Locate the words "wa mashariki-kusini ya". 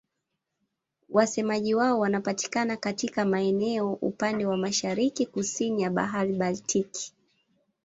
4.45-5.89